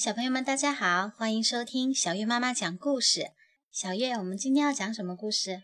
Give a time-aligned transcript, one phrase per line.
[0.00, 3.32] 小朋友们，大家好，欢迎收听小月妈妈讲故事。
[3.70, 5.60] 小月，我们今天要讲什么故事？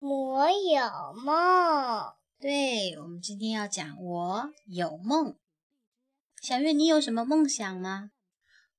[0.00, 2.12] 我有梦。
[2.38, 5.34] 对，我们今天要讲我有梦。
[6.42, 8.10] 小月，你有什么梦想吗？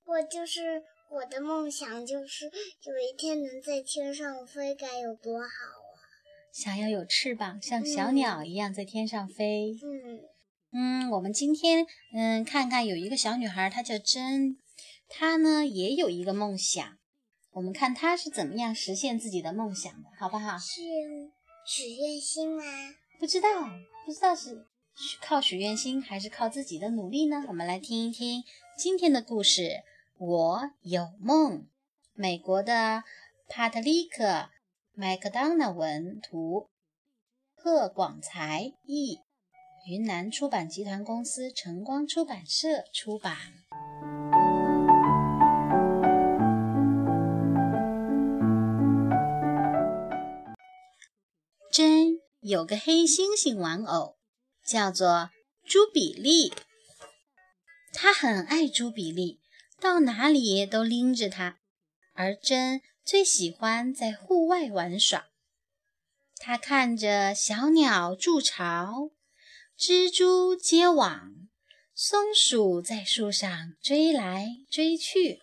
[0.05, 5.97] 我就是我的梦想，就是有一天能在天上飞，该有多好啊！
[6.53, 9.71] 想要有翅膀，像小鸟一样在天上飞。
[9.81, 9.89] 嗯。
[10.05, 10.19] 嗯，
[11.11, 14.57] 我们今天嗯看看有一个小女孩，她叫珍，
[15.09, 16.97] 她呢也有一个梦想，
[17.51, 20.57] 我们看她是怎么样实现自己的梦想的，好不好？
[20.57, 20.81] 是
[21.67, 22.63] 许愿星吗？
[23.19, 23.49] 不知道，
[24.05, 24.65] 不知道是
[25.21, 27.43] 靠许愿星还是靠自己的努力呢？
[27.49, 28.43] 我们来听一听
[28.77, 29.83] 今天的故事。
[30.17, 31.67] 我有梦，
[32.13, 33.03] 美国的
[33.49, 34.23] 帕特里克·
[34.93, 36.69] 麦克当娜文图，
[37.55, 39.19] 贺广才译。
[39.87, 43.35] 云南出版集团公司晨光出版社出版。
[51.71, 54.17] 真有个黑猩猩玩偶，
[54.63, 55.31] 叫做
[55.65, 56.53] 朱比利。
[57.91, 59.39] 他很爱朱比利，
[59.79, 61.57] 到哪里都拎着它。
[62.13, 65.25] 而真最喜欢在户外玩耍。
[66.37, 69.09] 他看着小鸟筑巢。
[69.81, 71.31] 蜘蛛结网，
[71.95, 75.39] 松鼠在树上追来追去。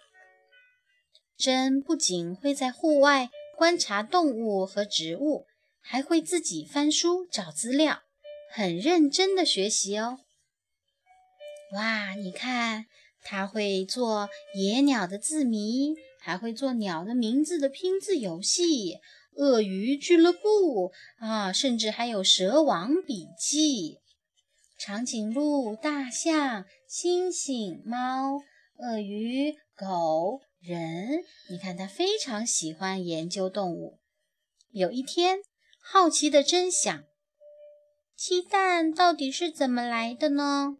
[1.36, 5.46] 真不仅会在户外观察动物和植物，
[5.80, 8.02] 还会自己翻书找资料，
[8.52, 10.20] 很认真的学习哦。
[11.72, 12.86] 哇，你看，
[13.24, 18.98] 他会做野鸟的字谜，还会做鸟的名字的拼字游戏，
[19.34, 23.98] 鳄鱼俱乐部啊，甚至还有蛇王笔记。
[24.78, 28.40] 长颈鹿、大象、猩猩、猫、
[28.78, 33.98] 鳄鱼、狗、人，你看，他非常喜欢研究动物。
[34.70, 35.40] 有一天，
[35.82, 37.04] 好奇的真想：
[38.16, 40.76] 鸡蛋到底是怎么来的呢？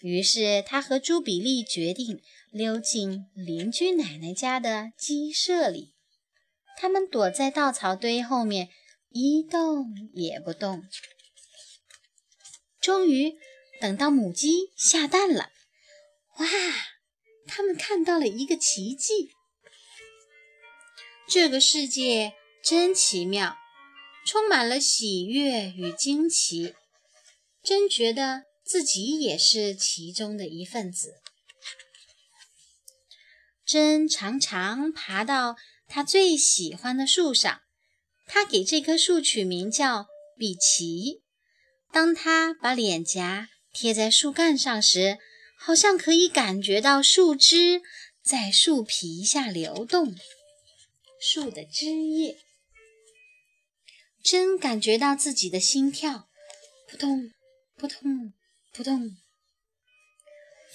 [0.00, 5.92] 于是，他和朱比利决定溜进邻居奶奶家的鸡舍里。
[6.78, 8.70] 他们躲在稻草堆后面，
[9.10, 10.82] 一动也不动。
[12.86, 13.36] 终于
[13.80, 15.50] 等到母鸡下蛋了，
[16.38, 16.46] 哇！
[17.48, 19.32] 他们看到了一个奇迹。
[21.28, 23.56] 这个世界真奇妙，
[24.24, 26.76] 充满了喜悦与惊奇。
[27.60, 31.14] 真觉得自己也是其中的一份子。
[33.64, 35.56] 真常常爬到
[35.88, 37.62] 他最喜欢的树上，
[38.28, 40.06] 他给这棵树取名叫
[40.38, 41.25] 比奇。
[41.96, 45.16] 当他把脸颊贴在树干上时，
[45.56, 47.80] 好像可以感觉到树枝
[48.22, 50.14] 在树皮下流动，
[51.18, 52.36] 树的枝叶。
[54.22, 56.28] 真感觉到自己的心跳，
[56.86, 57.32] 扑通
[57.78, 58.34] 扑通
[58.74, 59.16] 扑通。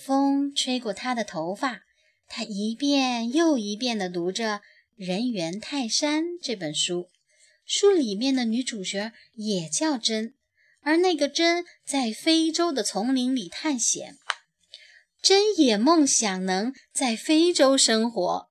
[0.04, 1.84] 风吹过他的头发，
[2.28, 4.56] 他一遍又一遍地读着
[4.96, 7.12] 《人猿泰山》这本书。
[7.64, 10.34] 书里面的女主角也叫真。
[10.82, 14.18] 而那个真在非洲的丛林里探险，
[15.22, 18.50] 真也梦想能在非洲生活，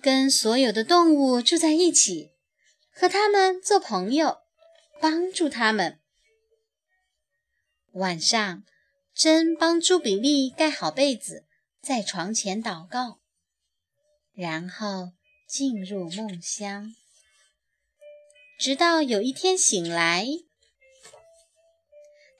[0.00, 2.30] 跟所有的动物住在一起，
[2.92, 4.38] 和他们做朋友，
[5.00, 6.00] 帮助他们。
[7.92, 8.62] 晚上，
[9.12, 11.46] 真帮朱比利盖好被子，
[11.80, 13.18] 在床前祷告，
[14.32, 15.12] 然后
[15.48, 16.94] 进入梦乡。
[18.58, 20.26] 直到有一天醒来，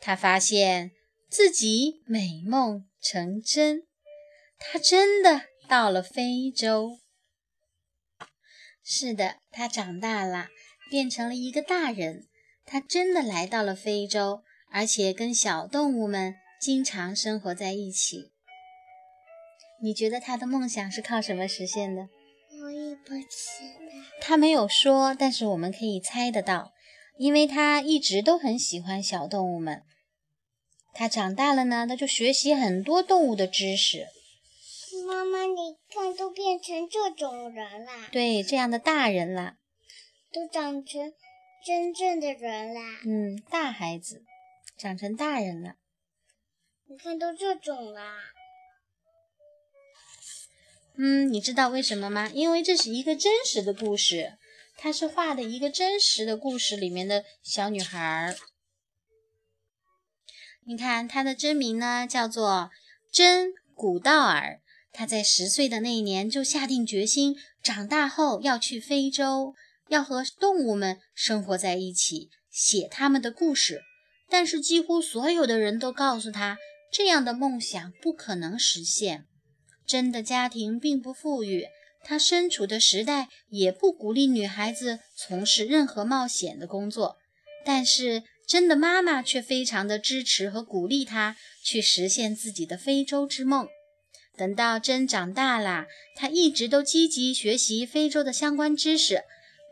[0.00, 0.92] 他发现
[1.28, 3.86] 自己美梦成真，
[4.58, 6.98] 他真的到了非洲。
[8.82, 10.48] 是的，他长大了，
[10.88, 12.26] 变成了一个大人。
[12.64, 14.42] 他真的来到了非洲，
[14.72, 18.32] 而且跟小动物们经常生活在一起。
[19.82, 22.08] 你觉得他的梦想是靠什么实现的？
[23.04, 23.26] 不知道。
[24.20, 26.72] 他没有说，但是我们可以猜得到，
[27.18, 29.82] 因为他一直都很喜欢小动物们。
[30.92, 34.06] 他长大了呢，他就学习很多动物的知识。
[35.06, 38.08] 妈妈，你看，都变成这种人啦。
[38.10, 39.58] 对，这样的大人啦，
[40.32, 41.12] 都长成
[41.64, 42.80] 真正的人啦。
[43.04, 44.24] 嗯，大孩子
[44.76, 45.76] 长成大人了。
[46.88, 48.16] 你看，都这种啦。
[50.98, 52.30] 嗯，你知道为什么吗？
[52.32, 54.38] 因为这是一个真实的故事，
[54.78, 58.34] 它是画的一个真实的故事里面的小女孩。
[60.64, 62.70] 你看，她的真名呢叫做
[63.12, 64.60] 真古道尔。
[64.90, 69.54] 她在十岁的那一年就下定决心，长大后要去非洲，
[69.88, 73.82] 要和动物们生活在一起，写他们的故事。
[74.30, 76.56] 但是，几乎所有的人都告诉他，
[76.90, 79.26] 这样的梦想不可能实现。
[79.86, 81.66] 真的家庭并不富裕，
[82.02, 87.16] 他身处的时代也不鼓励女孩子从事任何冒险的工作。
[87.64, 93.68] 但是，真的妈妈却非常的支持和鼓励他去实现自己的非洲之梦。
[94.36, 99.22] 等到真长大了，他一直都积极学习非洲的相关知识，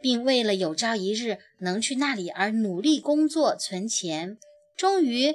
[0.00, 4.38] 并为了有朝一日能去那里而努力工作存钱。
[4.76, 5.34] 终于，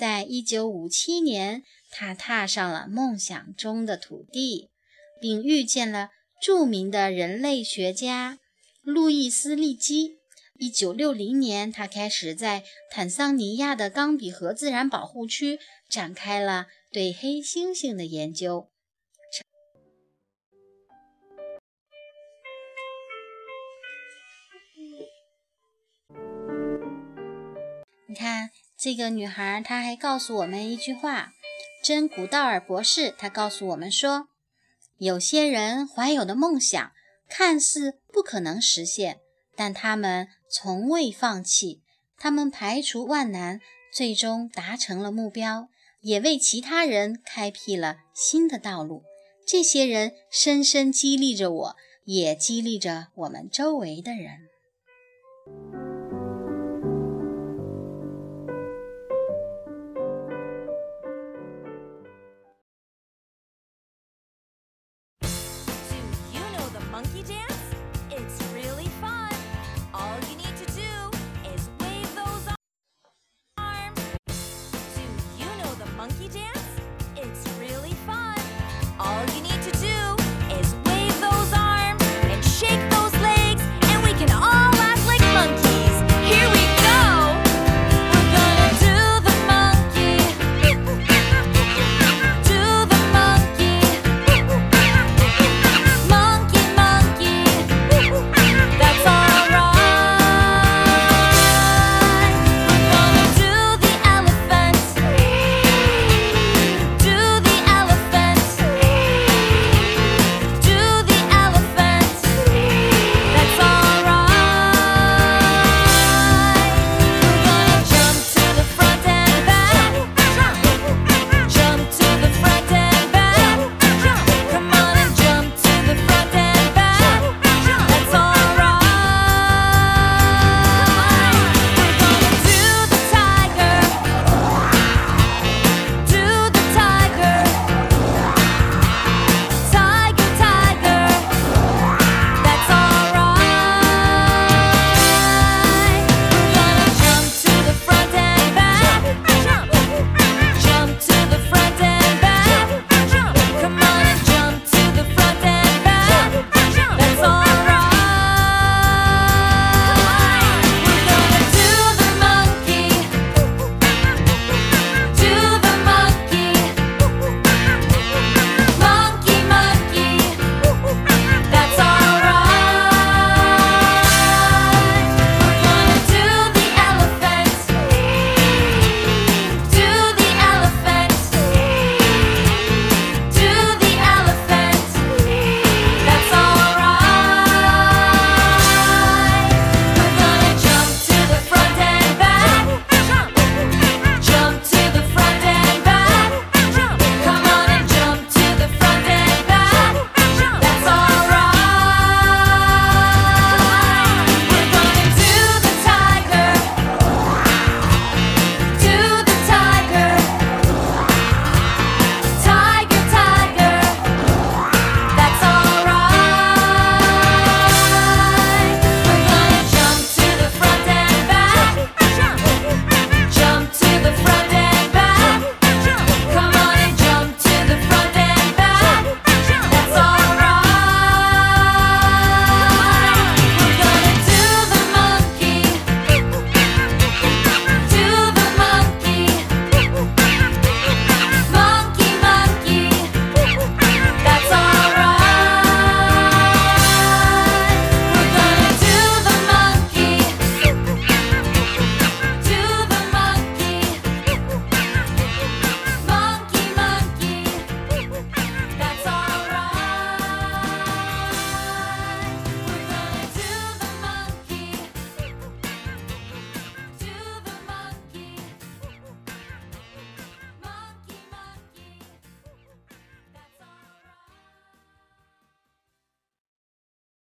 [0.00, 4.70] 在一九五七年，他踏上了梦想中的土地，
[5.20, 6.08] 并遇见了
[6.40, 8.38] 著名的人类学家
[8.80, 10.16] 路易斯·利基。
[10.58, 18.70] 一九六零年，他开始在坦桑尼亚的冈比河自然保护区展开了对黑猩猩的研究。
[28.08, 28.50] 你看，
[28.82, 31.34] 这个女孩，她还告诉我们一句话：
[31.84, 34.28] 真古道尔博士，他告诉我们说，
[34.96, 36.90] 有些人怀有的梦想
[37.28, 39.18] 看似不可能实现。
[39.54, 41.82] 但他们从未放弃，
[42.16, 43.60] 他们排除万难，
[43.92, 45.68] 最终达成了目标，
[46.00, 49.02] 也为其他人开辟了新的道路。
[49.46, 55.89] 这些人深深激励着我，也激励着我们周围的人。